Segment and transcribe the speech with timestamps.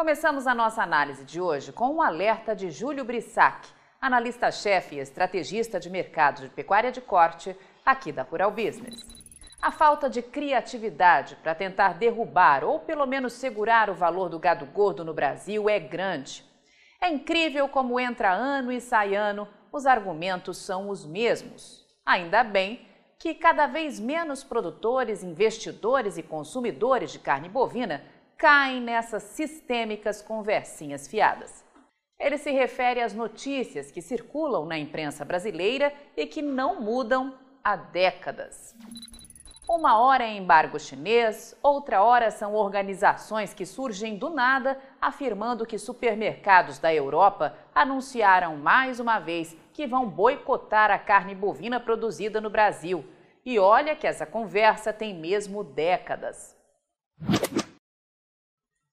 [0.00, 3.68] Começamos a nossa análise de hoje com um alerta de Júlio Brissac,
[4.00, 7.54] analista-chefe e estrategista de mercado de pecuária de corte
[7.84, 8.98] aqui da Rural Business.
[9.60, 14.64] A falta de criatividade para tentar derrubar ou pelo menos segurar o valor do gado
[14.64, 16.46] gordo no Brasil é grande.
[16.98, 21.84] É incrível como entra ano e sai ano, os argumentos são os mesmos.
[22.06, 22.88] Ainda bem
[23.18, 28.02] que cada vez menos produtores, investidores e consumidores de carne bovina
[28.40, 31.62] caem nessas sistêmicas conversinhas fiadas.
[32.18, 37.76] Ele se refere às notícias que circulam na imprensa brasileira e que não mudam há
[37.76, 38.74] décadas.
[39.68, 45.78] Uma hora é embargo chinês, outra hora são organizações que surgem do nada afirmando que
[45.78, 52.48] supermercados da Europa anunciaram mais uma vez que vão boicotar a carne bovina produzida no
[52.48, 53.04] Brasil.
[53.44, 56.58] E olha que essa conversa tem mesmo décadas.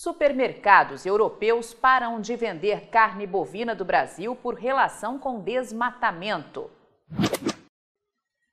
[0.00, 6.70] Supermercados europeus param de vender carne bovina do Brasil por relação com desmatamento.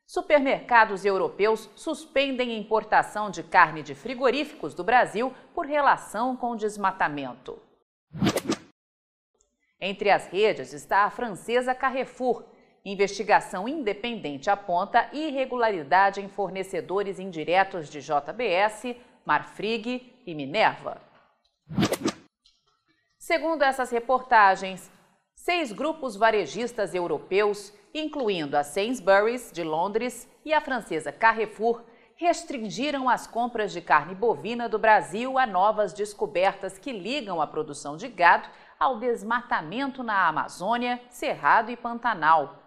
[0.07, 7.61] Supermercados europeus suspendem importação de carne de frigoríficos do Brasil por relação com desmatamento.
[9.79, 12.43] Entre as redes está a francesa Carrefour.
[12.83, 21.13] Investigação independente aponta irregularidade em fornecedores indiretos de JBS, Marfrig e Minerva.
[23.17, 24.91] Segundo essas reportagens,
[25.35, 31.83] seis grupos varejistas europeus, incluindo a Sainsbury's de Londres e a francesa Carrefour,
[32.15, 37.97] restringiram as compras de carne bovina do Brasil a novas descobertas que ligam a produção
[37.97, 38.47] de gado
[38.79, 42.63] ao desmatamento na Amazônia, Cerrado e Pantanal.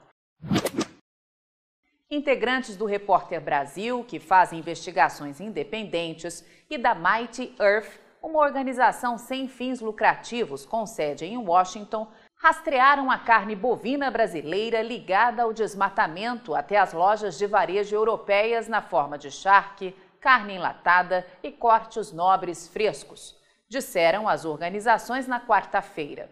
[2.10, 9.48] Integrantes do Repórter Brasil, que fazem investigações independentes, e da Mighty Earth, uma organização sem
[9.48, 16.76] fins lucrativos com sede em Washington, rastrearam a carne bovina brasileira ligada ao desmatamento até
[16.76, 23.37] as lojas de varejo europeias na forma de charque, carne enlatada e cortes nobres frescos,
[23.69, 26.31] disseram as organizações na quarta-feira.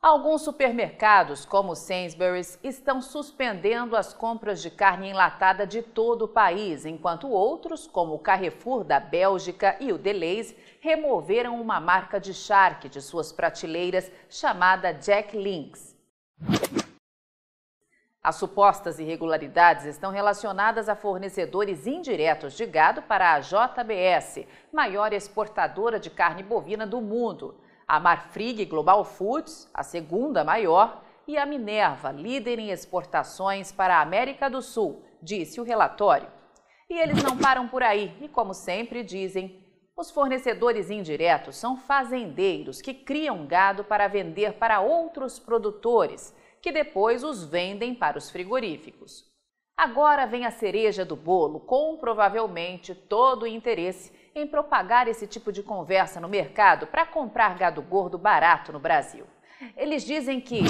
[0.00, 6.86] Alguns supermercados, como Sainsbury's, estão suspendendo as compras de carne enlatada de todo o país,
[6.86, 12.88] enquanto outros, como o Carrefour da Bélgica e o Deleuze, removeram uma marca de charque
[12.88, 15.96] de suas prateleiras chamada Jack Links.
[18.22, 25.98] As supostas irregularidades estão relacionadas a fornecedores indiretos de gado para a JBS, maior exportadora
[25.98, 27.56] de carne bovina do mundo
[27.88, 34.02] a Marfrig Global Foods, a segunda maior, e a Minerva, líder em exportações para a
[34.02, 36.28] América do Sul, disse o relatório.
[36.90, 39.62] E eles não param por aí, e como sempre dizem,
[39.96, 47.24] os fornecedores indiretos são fazendeiros que criam gado para vender para outros produtores, que depois
[47.24, 49.24] os vendem para os frigoríficos.
[49.76, 55.52] Agora vem a cereja do bolo, com provavelmente todo o interesse em propagar esse tipo
[55.52, 59.26] de conversa no mercado para comprar gado gordo barato no Brasil.
[59.76, 60.62] Eles dizem que,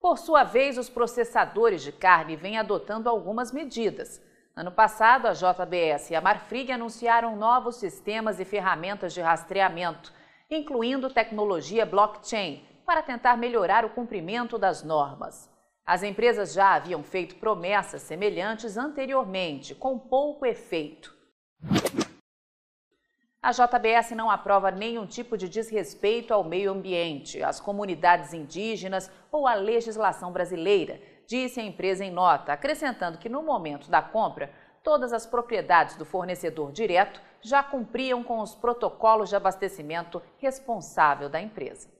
[0.00, 4.22] por sua vez, os processadores de carne vêm adotando algumas medidas.
[4.56, 10.12] Ano passado, a JBS e a Marfrig anunciaram novos sistemas e ferramentas de rastreamento,
[10.48, 15.50] incluindo tecnologia blockchain, para tentar melhorar o cumprimento das normas.
[15.86, 21.14] As empresas já haviam feito promessas semelhantes anteriormente, com pouco efeito.
[23.44, 29.46] A JBS não aprova nenhum tipo de desrespeito ao meio ambiente, às comunidades indígenas ou
[29.46, 34.50] à legislação brasileira, disse a empresa em nota, acrescentando que no momento da compra,
[34.82, 41.38] todas as propriedades do fornecedor direto já cumpriam com os protocolos de abastecimento responsável da
[41.38, 41.90] empresa.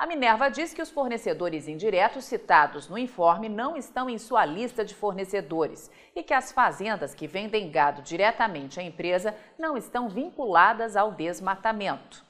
[0.00, 4.82] A Minerva diz que os fornecedores indiretos citados no informe não estão em sua lista
[4.82, 10.96] de fornecedores e que as fazendas que vendem gado diretamente à empresa não estão vinculadas
[10.96, 12.24] ao desmatamento.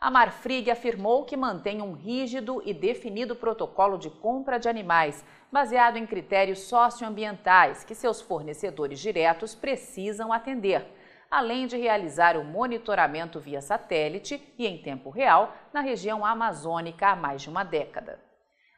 [0.00, 5.98] A Marfrig afirmou que mantém um rígido e definido protocolo de compra de animais, baseado
[5.98, 10.84] em critérios socioambientais que seus fornecedores diretos precisam atender
[11.30, 17.16] além de realizar o monitoramento via satélite e em tempo real na região amazônica há
[17.16, 18.18] mais de uma década.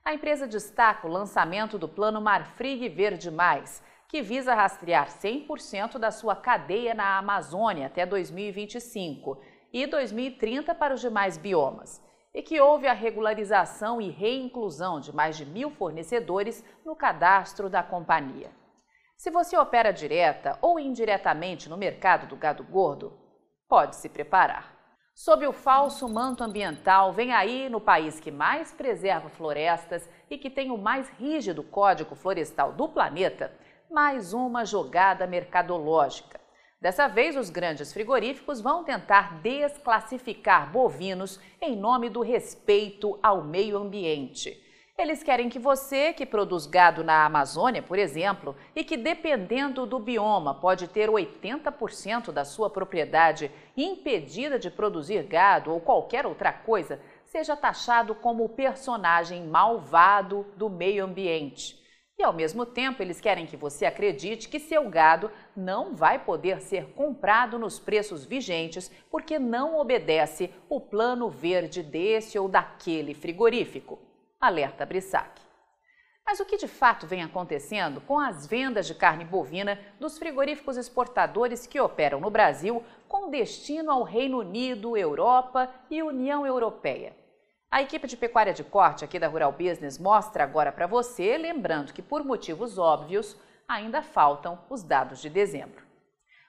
[0.05, 6.11] A empresa destaca o lançamento do Plano Marfrig Verde Mais, que visa rastrear 100% da
[6.11, 9.41] sua cadeia na Amazônia até 2025
[9.73, 12.03] e 2030 para os demais biomas,
[12.35, 17.83] e que houve a regularização e reinclusão de mais de mil fornecedores no cadastro da
[17.83, 18.51] companhia.
[19.21, 23.13] Se você opera direta ou indiretamente no mercado do gado gordo,
[23.69, 24.75] pode se preparar.
[25.15, 30.49] Sob o falso manto ambiental, vem aí no país que mais preserva florestas e que
[30.49, 33.53] tem o mais rígido código florestal do planeta,
[33.91, 36.41] mais uma jogada mercadológica.
[36.81, 43.77] Dessa vez, os grandes frigoríficos vão tentar desclassificar bovinos em nome do respeito ao meio
[43.77, 44.70] ambiente.
[45.01, 49.99] Eles querem que você, que produz gado na Amazônia, por exemplo, e que dependendo do
[49.99, 57.01] bioma pode ter 80% da sua propriedade impedida de produzir gado ou qualquer outra coisa,
[57.25, 61.81] seja taxado como o personagem malvado do meio ambiente.
[62.19, 66.61] E ao mesmo tempo, eles querem que você acredite que seu gado não vai poder
[66.61, 74.10] ser comprado nos preços vigentes porque não obedece o plano verde desse ou daquele frigorífico
[74.41, 75.41] alerta Brissac.
[76.25, 80.77] Mas o que de fato vem acontecendo com as vendas de carne bovina dos frigoríficos
[80.77, 87.15] exportadores que operam no Brasil com destino ao Reino Unido, Europa e União Europeia?
[87.71, 91.93] A equipe de pecuária de corte aqui da Rural Business mostra agora para você, lembrando
[91.93, 93.37] que por motivos óbvios
[93.69, 95.85] ainda faltam os dados de dezembro.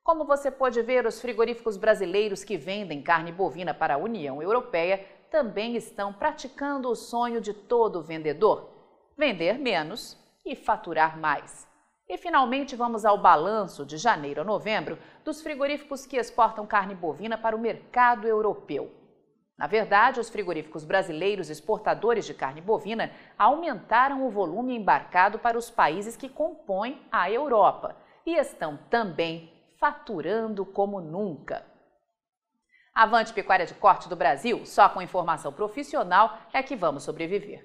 [0.02, 5.06] Como você pode ver, os frigoríficos brasileiros que vendem carne bovina para a União Europeia
[5.30, 8.68] também estão praticando o sonho de todo vendedor:
[9.16, 11.68] vender menos e faturar mais.
[12.08, 17.38] E finalmente vamos ao balanço de janeiro a novembro dos frigoríficos que exportam carne bovina
[17.38, 18.90] para o mercado europeu.
[19.62, 25.70] Na verdade, os frigoríficos brasileiros exportadores de carne bovina aumentaram o volume embarcado para os
[25.70, 27.94] países que compõem a Europa
[28.26, 31.64] e estão também faturando como nunca.
[32.92, 37.64] Avante Pecuária de Corte do Brasil, só com informação profissional é que vamos sobreviver.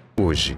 [0.21, 0.55] hoje.